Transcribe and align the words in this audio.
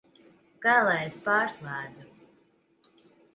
Kā 0.63 0.77
lai 0.87 0.95
es 1.09 1.17
pārslēdzu? 1.27 2.09